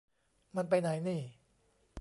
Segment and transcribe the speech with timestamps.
[0.55, 1.21] มันไปไหนนี่